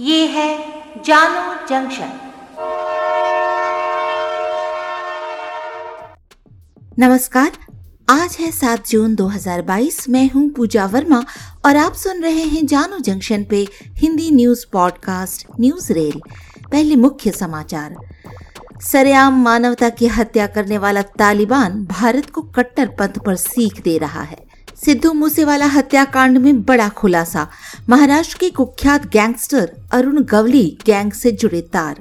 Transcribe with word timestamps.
ये 0.00 0.26
है 0.26 0.58
जानो 1.04 1.66
जंक्शन। 1.66 2.10
नमस्कार, 6.98 7.52
आज 8.10 8.36
है 8.40 8.50
सात 8.50 8.88
जून 8.88 9.14
2022 9.14 10.08
मैं 10.08 10.30
हूँ 10.30 10.50
पूजा 10.50 10.86
वर्मा 10.86 11.24
और 11.66 11.76
आप 11.76 11.92
सुन 11.92 12.22
रहे 12.22 12.42
हैं 12.42 12.66
जानो 12.66 12.98
जंक्शन 12.98 13.44
पे 13.44 13.68
हिंदी 13.96 14.30
न्यूज़ 14.30 14.66
पॉडकास्ट 14.72 15.46
न्यूज़ 15.60 15.92
रेल। 15.92 16.20
पहले 16.72 16.96
मुख्य 16.96 17.30
समाचार। 17.30 17.96
सरेआम 18.82 19.44
मानवता 19.44 19.88
की 19.88 20.06
हत्या 20.06 20.46
करने 20.46 20.78
वाला 20.78 21.02
तालिबान 21.02 21.84
भारत 21.84 22.30
को 22.30 22.42
कट्टर 22.42 22.86
पंथ 22.86 23.18
पर 23.26 23.36
सीख 23.36 23.80
दे 23.80 23.98
रहा 23.98 24.22
है। 24.22 24.47
सिद्धू 24.84 25.12
मूसेवाला 25.12 25.66
हत्याकांड 25.66 26.38
में 26.38 26.62
बड़ा 26.62 26.88
खुलासा। 26.88 27.46
महाराष्ट्र 27.88 28.38
के 28.40 28.50
कुख्यात 28.50 29.06
गैंगस्टर 29.06 29.70
अरुण 29.92 30.22
गवली 30.22 30.66
गैंग 30.86 31.12
से 31.12 31.32
जुड़े 31.32 31.60
तार। 31.72 32.00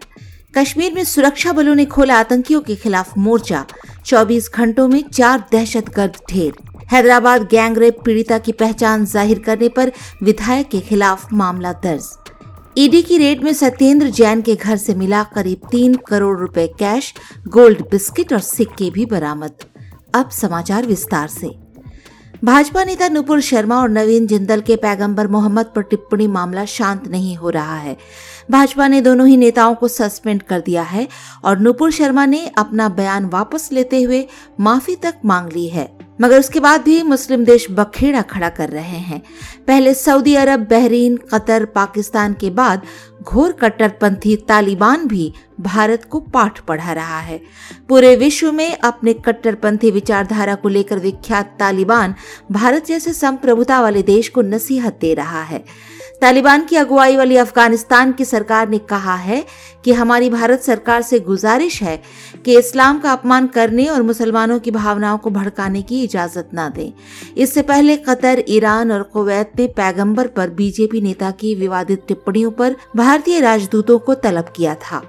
कश्मीर 0.57 0.93
में 0.93 1.03
सुरक्षा 1.03 1.51
बलों 1.51 1.75
ने 1.75 1.85
खोला 1.85 2.19
आतंकियों 2.19 2.61
के 2.61 2.75
खिलाफ 2.75 3.17
मोर्चा। 3.17 3.65
24 4.05 4.49
घंटों 4.55 4.87
में 4.87 5.01
चार 5.09 5.43
दहशतगर्द 5.51 6.17
ढेर। 6.29 6.53
हैदराबाद 6.91 7.47
गैंग 7.51 7.77
रेप 7.77 8.01
पीड़िता 8.05 8.37
की 8.37 8.51
पहचान 8.51 9.05
ज़ाहिर 9.05 9.39
करने 9.39 9.69
पर 9.69 9.91
विधायक 10.23 10.69
के 10.69 10.79
खिलाफ 10.79 11.33
मामला 11.33 11.73
दर्ज। 11.83 12.09
ईडी 12.77 13.01
की 13.01 13.17
रेड 13.17 13.43
में 13.43 13.53
सत्येंद्र 13.53 14.09
जैन 14.09 14.41
के 14.41 14.55
घर 14.55 14.77
से 14.77 14.95
मिला 14.95 15.23
करीब 15.35 15.67
तीन 15.71 15.95
करोड़ 16.07 16.37
रुपए 16.39 16.67
कैश, 16.79 17.13
गोल्ड 17.47 17.81
बिस्किट 17.91 18.33
और 18.33 18.39
सिक्के 18.39 18.89
भी 18.89 19.05
बरामद। 19.05 19.63
अब 20.15 20.29
समाचार 20.31 20.85
विस्तार 20.85 21.27
से। 21.27 21.66
भाजपा 22.43 22.83
नेता 22.83 23.07
नुपुर 23.09 23.39
शर्मा 23.41 23.79
और 23.81 23.89
नवीन 23.89 24.27
जिंदल 24.27 24.61
के 24.61 24.75
पैगंबर 24.75 25.27
मोहम्मद 25.27 25.71
पर 25.75 25.81
टिप्पणी 25.81 26.27
मामला 26.27 26.65
शांत 26.65 27.07
नहीं 27.07 27.35
हो 27.37 27.49
रहा 27.49 27.77
है। 27.77 27.97
भाजपा 28.51 28.87
ने 28.87 29.01
दोनों 29.01 29.27
ही 29.27 29.37
नेताओं 29.37 29.75
को 29.75 29.87
सस्पेंड 29.87 30.43
कर 30.43 30.59
दिया 30.59 30.81
है 30.81 31.07
और 31.45 31.59
नुपुर 31.59 31.91
शर्मा 31.91 32.25
ने 32.25 32.45
अपना 32.57 32.89
बयान 32.89 33.25
वापस 33.25 33.69
लेते 33.71 34.01
हुए 34.01 34.25
माफ़ी 34.59 34.95
तक 34.95 35.15
मांग 35.25 35.51
ली 35.51 35.67
है। 35.67 36.06
मगर 36.21 36.39
उसके 36.39 36.59
बाद 36.59 36.81
भी 36.81 37.03
मुस्लिम 37.03 37.45
देश 37.45 37.67
बखेड़ा 37.71 38.21
खड़ा 38.21 38.49
कर 38.49 38.69
रहे 38.69 38.99
हैं। 38.99 39.21
पहले 39.67 39.93
Saudi 39.93 40.35
Arab, 40.35 40.59
Bahrain, 40.59 41.17
Qatar, 41.17 41.65
Pakistan 41.65 42.33
के 42.33 42.49
बाद 42.49 42.81
घोर 43.23 43.51
कट्टरपंथी 43.51 44.35
तालिबान 44.35 45.07
भी 45.07 45.33
भारत 45.59 46.03
को 46.03 46.19
पाठ 46.19 46.59
पढ़ा 46.59 46.93
रहा 46.93 47.19
है। 47.19 47.41
पूरे 47.89 48.15
विश्व 48.15 48.51
में 48.51 48.77
अपने 48.77 49.13
कट्टरपंथी 49.13 49.91
विचारधारा 49.91 50.55
को 50.55 50.69
लेकर 50.69 50.99
विख्यात 50.99 51.55
तालिबान 51.59 52.15
भारत 52.51 52.85
जैसे 52.85 53.13
संप्रभुता 53.13 53.81
वाले 53.81 54.03
देश 54.03 54.29
को 54.29 54.41
नसीहत 54.41 54.97
दे 55.01 55.13
रहा 55.13 55.43
है। 55.43 55.65
तालिबान 56.21 56.61
की 56.61 56.75
अगुवाई 56.75 57.17
वाली 57.17 57.37
अफ़गानिस्तान 57.37 58.11
की 58.11 58.25
सरकार 58.25 58.69
ने 58.69 58.77
कहा 58.77 59.15
है 59.15 59.45
कि 59.85 59.93
हमारी 59.93 60.29
भारत 60.29 60.61
सरकार 60.61 61.01
से 61.01 61.19
गुजारिश 61.19 61.83
है 61.83 62.01
कि 62.45 62.57
इस्लाम 62.57 62.99
का 62.99 63.11
अपमान 63.11 63.47
करने 63.47 63.85
और 63.85 64.01
मुसलमानों 64.01 64.59
की 64.59 64.71
भावनाओं 64.71 65.17
को 65.17 65.29
भड़काने 65.29 65.81
की 65.81 66.06
इजाज़त 66.07 66.49
न 66.55 66.69
दें। 66.75 66.91
इससे 67.37 67.61
पहले 67.61 67.97
कतर, 67.97 68.43
ईरान 68.49 68.91
और 68.91 69.03
कुवैत 69.03 69.51
ने 69.59 69.67
पैगंबर 69.67 70.27
पर 70.27 70.49
बीजेपी 70.49 71.01
नेता 71.01 71.31
की 71.31 71.53
विवादित 71.55 72.03
टिप्पणियों 72.07 72.51
पर 72.51 72.75
भारतीय 72.95 73.39
राजदूतों 73.39 73.99
को 73.99 74.13
तलब 74.15 74.53
किया 74.55 74.75
था। 74.75 75.03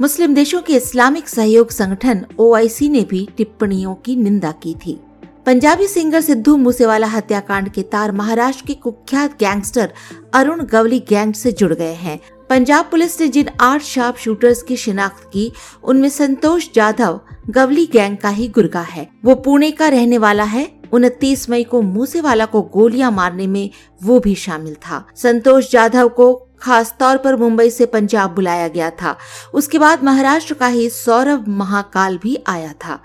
मुस्लिम 0.00 0.34
देशों 0.34 0.60
के 0.62 0.76
इस्लामिक 0.76 1.28
सहयोग 1.28 1.70
संगठन 1.70 2.24
ओआईसी 2.38 2.88
ने 2.88 3.00
भी 3.00 3.28
टिप्पणियों 3.36 3.94
की 3.94 4.16
निंदा 4.16 4.50
की 4.62 4.74
थी। 4.86 4.98
पंजाबी 5.46 5.86
सिंगर 5.86 6.20
सिद्धू 6.20 6.56
मूसेवाला 6.56 7.06
हत्याकांड 7.06 7.68
के 7.68 7.82
तार 7.82 8.12
महाराष्ट्र 8.12 8.66
के 8.66 8.74
कुख्यात 8.74 9.38
गैंगस्टर 9.38 9.92
अरुण 10.34 10.64
गवली 10.64 10.98
गैंग 11.08 11.32
से 11.34 11.52
जुड़ 11.52 11.72
गए 11.74 11.94
हैं। 11.94 12.18
पंजाब 12.52 12.84
पुलिस 12.84 13.20
ने 13.20 13.28
जिन 13.28 13.48
आठ 13.60 13.82
शार्प 13.82 14.16
शूटर्स 14.16 14.62
की 14.62 14.76
शिनाख्त 14.76 15.30
की, 15.32 15.52
उनमें 15.84 16.08
संतोष 16.08 16.66
जाधव, 16.74 17.20
गवली 17.50 17.86
गैंग 17.86 18.16
का 18.16 18.28
ही 18.28 18.48
गुर्गा 18.48 18.80
है। 18.80 19.08
वो 19.24 19.34
पुणे 19.34 19.70
का 19.70 19.88
रहने 19.88 20.18
वाला 20.18 20.44
है। 20.44 20.82
उनतीस 20.92 21.50
मई 21.50 21.64
को 21.64 21.82
मूसेवाला 21.82 22.46
को 22.46 22.62
गोलियाँ 22.62 23.10
मारने 23.10 23.46
में 23.46 23.70
वो 24.02 24.20
भी 24.20 24.34
शामिल 24.34 24.74
था। 24.74 25.06
संतोष 25.16 25.70
जाधव 25.70 26.08
को 26.08 26.48
खास 26.62 26.94
तौर 27.00 27.16
पर 27.16 27.36
मुंबई 27.36 27.70
से 27.70 27.86
पंजाब 27.86 28.34
बुलाया 28.34 28.68
गया 28.68 28.90
था। 28.90 29.16
उसके 29.54 29.78
बाद 29.78 30.02
महाराष्ट्र 30.04 30.54
का 30.54 30.66
ही 30.66 30.88
सौरभ 30.90 31.44
महाकाल 31.48 32.18
भी 32.22 32.36
आया 32.46 32.72
था। 32.84 33.00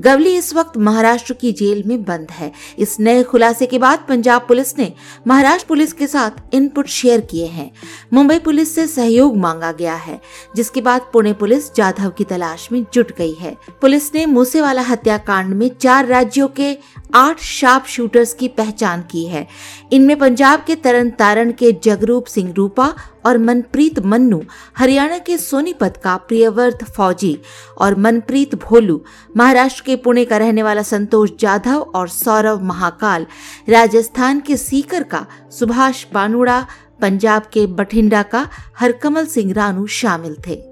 गवली 0.00 0.36
इस 0.36 0.54
वक्त 0.54 0.76
महाराष्ट्र 0.76 1.34
की 1.34 1.52
जेल 1.52 1.82
में 1.86 2.02
बंद 2.04 2.30
है। 2.30 2.52
इस 2.78 3.00
नए 3.00 3.22
खुलासे 3.22 3.66
के 3.66 3.78
बाद 3.78 4.04
पंजाब 4.08 4.44
पुलिस 4.48 4.78
ने 4.78 4.92
महाराष्ट्र 5.26 5.68
पुलिस 5.68 5.92
के 5.92 6.06
साथ 6.06 6.54
इनपुट 6.54 6.86
शेयर 6.86 7.20
किए 7.20 7.46
हैं। 7.46 7.70
मुंबई 8.12 8.38
पुलिस 8.38 8.74
से 8.74 8.86
सहयोग 8.86 9.36
मांगा 9.36 9.72
गया 9.72 9.94
है, 9.94 10.20
जिसके 10.56 10.80
बाद 10.80 11.00
पुणे 11.12 11.32
पुलिस 11.32 11.74
जाधव 11.74 12.10
की 12.10 12.24
तलाश 12.24 12.68
में 12.72 12.84
जुट 12.94 13.12
गई 13.16 13.32
है। 13.32 13.56
पुलिस 13.80 14.14
ने 14.14 14.26
मूसेवाला 14.26 14.82
हत्याकांड 14.82 15.54
में 15.54 15.70
चार 15.80 16.06
राज्यों 16.06 16.48
के 16.48 16.76
आठ 17.14 17.40
शार्प 17.40 17.84
शूटर्स 17.86 18.34
की 18.34 18.48
पहचान 18.48 19.02
की 19.02 19.24
है। 19.26 19.46
इनमें 19.92 20.18
पंजाब 20.18 20.64
के 20.66 20.74
तरन 20.74 21.10
तारण 21.10 21.52
के 21.52 21.72
जगरूप 21.72 22.26
सिंह 22.26 22.52
रूपा 22.52 22.94
और 23.26 23.38
मनप्रीत 23.38 23.98
मन्नू, 23.98 24.42
हरियाणा 24.78 25.18
के 25.18 25.38
सोनीपत 25.38 26.00
का 26.04 26.16
प्रियवर्त 26.16 26.84
फौजी, 26.84 27.38
और 27.78 27.94
मनप्रीत 27.94 28.54
भोलू, 28.54 29.04
महाराष्ट्र 29.36 29.82
के 29.86 29.96
पुणे 29.96 30.24
का 30.24 30.36
रहने 30.36 30.62
वाला 30.62 30.82
संतोष 30.82 31.30
जाधव 31.40 31.80
और 31.80 32.08
सौरव 32.08 32.62
महाकाल, 32.62 33.26
राजस्थान 33.68 34.40
के 34.40 34.56
सीकर 34.56 35.02
का 35.02 35.26
सुभाष 35.50 36.06
बानुड़ा, 36.14 36.66
पंजाब 37.00 37.42
के 37.42 37.66
बठिंडा 37.66 38.22
का 38.22 38.48
हरकमल 38.78 39.26
सिंह 39.26 39.52
रानू 39.52 39.86
शामिल 39.86 40.36
थे। 40.46 40.71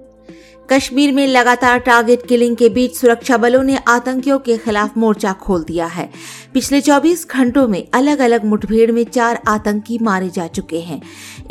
कश्मीर 0.73 1.11
में 1.11 1.27
लगातार 1.27 1.79
टारगेट 1.79 2.27
किलिंग 2.27 2.55
के 2.55 2.69
बीच 2.69 2.95
सुरक्षा 2.95 3.37
बलों 3.37 3.63
ने 3.63 3.79
आतंकियों 3.87 4.39
के 4.39 4.57
खिलाफ 4.57 4.97
मोर्चा 4.97 5.33
खोल 5.33 5.63
दिया 5.63 5.85
है। 5.85 6.09
पिछले 6.53 6.81
24 6.81 7.27
घंटों 7.31 7.67
में 7.67 7.87
अलग 7.93 8.19
अलग 8.19 8.45
मुठभेड़ 8.45 8.91
में 8.91 9.03
चार 9.03 9.41
आतंकी 9.47 9.99
मारे 10.01 10.29
जा 10.29 10.47
चुके 10.47 10.79
हैं। 10.79 11.01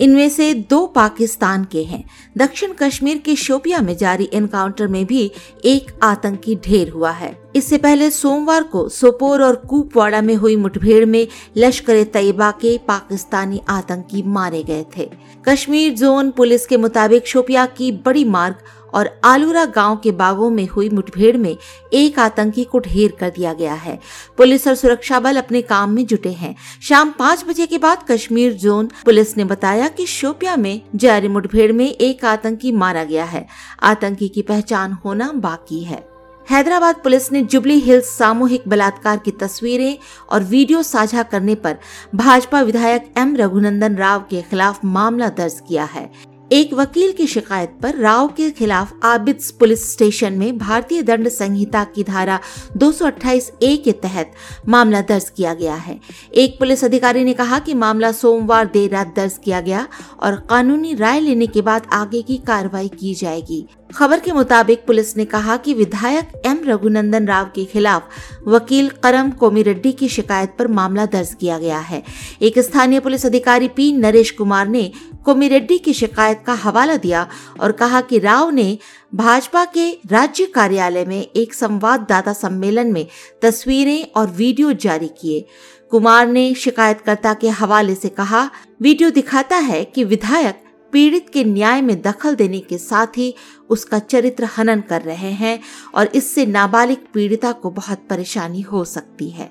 इनमें 0.01 0.29
से 0.29 0.55
दो 0.55 0.87
पाकिस्तान 0.87 1.65
के 1.65 1.85
हैं। 1.85 2.05
दक्षिण 2.39 2.73
कश्मीर 2.73 3.19
के 3.19 3.37
शोपिया 3.37 3.81
में 3.81 3.97
जारी 3.97 4.31
एनकाउंटर 4.35 4.87
में 4.87 5.07
भी 5.07 5.33
एक 5.65 6.01
आतंकी 6.03 6.57
ढेर 6.57 6.89
हुआ 6.89 7.11
है। 7.11 7.51
इससे 7.57 7.79
पहले 7.79 8.11
सोमवार 8.11 8.63
को 8.63 8.89
सोपोर 8.89 9.43
और 9.43 9.57
कुपवाड़ा 9.57 10.21
में 10.21 10.35
हुई 10.35 10.57
मुठभेड़ 10.57 11.05
में 11.07 11.29
लश्कर 11.57 12.05
तैयबा 12.05 12.51
के 12.51 12.79
पाकिस्तानी 12.79 13.61
आतंकी 13.69 14.23
मारे 14.23 14.63
गए 14.63 14.85
थे। 14.97 15.11
कश्मीर 15.49 15.93
जोन 15.93 16.31
पुलिस 16.31 16.67
के 16.67 16.77
मुताबिक 16.77 17.27
शोपिया 17.27 17.67
की 17.67 17.93
बड़ी 17.93 18.25
मार्ग 18.25 18.57
और 18.95 19.11
आलूरा 19.25 19.65
गाँव 19.65 19.97
के 19.97 20.13
बागों 20.13 20.51
में 20.51 20.67
हुई 20.69 20.89
मुठभेड़ 20.89 21.37
में 21.37 21.57
एक 21.93 22.19
आतंकी 22.19 22.65
को 22.65 22.79
ढेर 22.79 23.17
कर 23.21 23.31
दिया 23.31 23.53
गया 23.53 23.75
है। 23.75 23.99
पुलिस 24.39 24.67
और 24.69 24.75
सुरक्षा 24.75 25.21
बल 25.21 25.37
अपने 25.37 25.63
काम 25.63 25.91
में 25.91 26.05
जुटे 26.07 26.33
हैं। 26.33 26.55
शाम 26.83 27.11
पाँच 27.11 27.45
बजे 27.49 27.67
के 27.67 27.79
बाद 27.79 28.05
कश्मीर 28.11 28.53
जोन 28.53 28.91
पुलिस 29.05 29.37
ने 29.37 29.45
बताया 29.45 29.89
कि 29.89 30.07
शोपिया 30.07 30.57
में 30.57 30.81
जारी 30.95 31.29
मुठभेड़ 31.29 31.73
में 31.73 31.87
एक 31.87 32.25
आतंकी 32.25 32.73
मारा 32.73 33.05
गया 33.05 33.25
है। 33.25 33.47
आतंकी 33.83 34.29
की 34.29 34.43
पहचान 34.43 34.93
होना 35.05 35.33
बाकी 35.33 35.83
है। 35.85 36.09
हैदराबाद 36.47 36.97
पुलिस 36.97 37.31
ने 37.33 37.43
जुबली 37.43 37.79
हिल्स 37.79 38.09
सामूहिक 38.09 38.63
बलात्कार 38.69 39.17
की 39.17 39.31
तस्वीरें 39.31 39.99
और 40.31 40.43
वीडियो 40.43 40.83
साझा 40.83 41.23
करने 41.23 41.55
पर 41.55 41.77
भाजपा 42.15 42.61
विधायक 42.61 43.13
एम 43.19 43.37
रघुनंदन 43.37 43.97
राव 43.97 44.25
के 44.31 44.43
खिलाफ 44.43 44.85
मामला 44.85 45.29
दर्ज 45.29 45.61
किया 45.69 45.85
है। 45.85 46.11
एक 46.53 46.73
वकील 46.75 47.13
की 47.13 47.27
शिकायत 47.27 47.77
पर 47.83 47.97
राव 47.97 48.29
के 48.29 48.51
खिलाफ 48.51 48.93
आबिद 49.05 49.41
पुलिस 49.59 49.93
स्टेशन 49.93 50.33
में 50.33 50.59
भारतीय 50.59 51.03
दंड 51.03 51.29
संहिता 51.29 51.85
की 51.85 52.05
धारा 52.05 52.39
228 52.77 53.51
ए 53.63 53.77
के 53.77 53.93
तहत 53.93 54.33
मामला 54.69 55.01
दर्ज 55.01 55.29
किया 55.31 55.55
गया 55.55 55.75
है। 55.75 55.99
एक 56.35 56.59
पुलिस 56.59 56.85
अधिकारी 56.85 57.25
ने 57.25 57.33
कहा 57.33 57.59
कि 57.59 57.75
मामला 57.75 58.13
सोमवार 58.13 58.67
देर 58.67 58.91
रात 58.91 59.15
दर्ज 59.17 59.39
किया 59.45 59.61
गया 59.61 59.87
और 60.21 60.37
कानूनी 60.51 60.95
राय 60.95 61.21
लेने 61.21 61.47
के 61.47 61.63
बाद 61.63 61.87
आगे 61.93 62.23
की 62.23 62.37
कार्रवाई 62.37 62.89
की 62.89 63.15
जाएगी। 63.15 63.67
खबर 63.91 64.21
के 64.21 64.33
मुताबिक 64.33 64.85
पुलिस 64.87 65.17
ने 65.17 65.25
कहा 65.25 65.57
कि 65.57 65.75
विधायक 65.75 66.33
एम 66.47 66.61
रघुनंदन 66.65 67.27
राव 67.27 67.51
के 67.55 67.65
खिलाफ 67.65 68.09
वकील 68.49 68.89
करम 69.03 69.31
कोमिरेड्डी 69.31 69.93
की 69.93 70.09
शिकायत 70.09 70.55
पर 70.59 70.69
मामला 70.69 71.07
दर्ज 71.07 71.35
किया 71.35 71.59
गया 71.59 71.79
है। 71.79 72.03
एक 72.43 72.59
स्थानीय 72.59 73.01
पुलिस 73.01 73.27
अधिकारी 73.27 73.69
पी 73.69 73.93
नरेश 73.93 74.31
कुमार 74.31 74.69
ने 74.69 74.91
कोमिरेड्डी 75.25 75.79
की 75.79 75.93
शिकायत 75.93 76.43
का 76.47 76.55
हवाला 76.55 76.97
दिया 76.97 77.27
और 77.61 77.73
कहा 77.73 78.01
कि 78.01 78.19
राव 78.19 78.51
ने 78.51 78.79
भाजपा 79.15 79.65
के 79.65 79.91
राज्य 80.11 80.47
कार्यालय 80.47 81.05
में 81.05 81.21
एक 81.21 81.55
संवाददाता 81.55 82.33
सम्मेलन 82.33 82.93
में 82.93 83.07
तस्वीरें 83.43 84.05
और 84.17 84.31
वीडियो 84.31 84.73
जारी 84.73 85.09
किए। 85.21 85.45
कुमार 85.93 86.27
ने 86.27 86.53
शिकायतकर्ता 86.55 87.35
के 87.35 87.49
हवाले 87.49 87.95
से 87.95 88.09
कहा, 88.09 88.51
वीडियो 88.83 89.11
दिखाता 89.11 89.57
है 89.57 89.85
कि 89.85 90.05
विधायक 90.05 90.63
पीड़ित 90.93 91.29
के 91.29 91.45
न्याय 91.45 91.81
में 91.83 92.01
दखल 92.03 92.35
देने 92.35 92.61
के 92.61 92.79
साथ 92.79 93.07
ही 93.07 93.35
उसका 93.71 93.99
चरित्र 93.99 94.45
हनन 94.45 94.81
कर 94.81 95.03
रहे 95.03 95.31
हैं 95.33 95.59
और 95.95 96.11
इससे 96.15 96.47
नाबालिग 96.47 96.99
पीड़िता 97.15 97.53
को 97.53 97.71
बहुत 97.71 98.07
परेशानी 98.11 98.61
हो 98.61 98.85
सकती 98.85 99.31
है। 99.31 99.51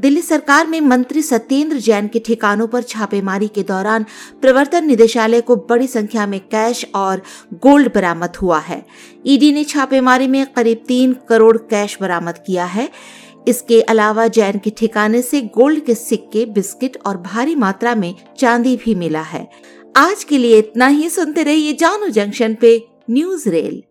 दिल्ली 0.00 0.22
सरकार 0.22 0.66
में 0.66 0.80
मंत्री 0.80 1.22
सत्येंद्र 1.22 1.76
जैन 1.76 2.06
के 2.08 2.18
ठिकानों 2.18 2.66
पर 2.66 2.82
छापेमारी 2.82 3.48
के 3.48 3.62
दौरान 3.62 4.06
प्रवर्तन 4.40 4.86
निदेशालय 4.86 5.40
को 5.40 5.56
बड़ी 5.56 5.86
संख्या 5.86 6.26
में 6.26 6.40
कैश 6.40 6.84
और 6.94 7.22
गोल्ड 7.54 7.90
बरामद 7.94 8.36
हुआ 8.36 8.58
है। 8.58 8.84
ईडी 9.26 9.52
ने 9.52 9.64
छापेमारी 9.64 10.26
में 10.26 10.46
करीब 10.46 10.84
तीन 10.88 11.16
करोड़ 11.28 11.56
कैश 11.56 11.98
बरामद 12.00 12.38
किया 12.46 12.64
है। 12.64 12.90
इसके 13.48 13.80
अलावा 13.82 14.26
जैन 14.26 14.58
के 14.58 14.70
ठिकाने 14.70 15.22
से 15.22 15.40
गोल्ड 15.40 15.84
के 15.84 15.94
सिक्के, 15.94 16.44
बिस्किट 16.46 16.98
और 17.06 17.16
भारी 17.16 17.54
मात्रा 17.54 17.94
में 17.94 18.14
चांदी 18.38 18.76
भी 18.76 18.94
मिला 18.94 19.22
है। 19.22 19.48
आज 19.96 20.22
के 20.24 20.38
लिए 20.38 20.58
इतना 20.58 20.86
ही 20.86 21.08
सुनते 21.10 21.42
रहिए 21.42 21.72
जानू 21.72 22.08
जंक्शन 22.08 22.54
पे 22.54 22.70
न्यूज़ 23.10 23.48
रेल। 23.48 23.82